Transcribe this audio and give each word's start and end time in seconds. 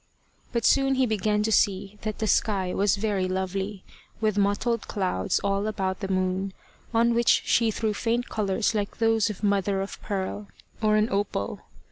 But 0.51 0.65
soon 0.65 0.95
he 0.95 1.05
began 1.05 1.43
to 1.43 1.51
see 1.51 1.99
that 2.01 2.17
the 2.17 2.25
sky 2.25 2.73
was 2.73 2.95
very 2.95 3.27
lovely, 3.27 3.83
with 4.19 4.35
mottled 4.35 4.87
clouds 4.87 5.39
all 5.43 5.67
about 5.67 5.99
the 5.99 6.07
moon, 6.07 6.53
on 6.91 7.13
which 7.13 7.43
she 7.45 7.69
threw 7.69 7.93
faint 7.93 8.27
colours 8.27 8.73
like 8.73 8.97
those 8.97 9.29
of 9.29 9.43
mother 9.43 9.79
of 9.79 10.01
pearl, 10.01 10.47
or 10.81 10.95
an 10.95 11.07
opal. 11.11 11.59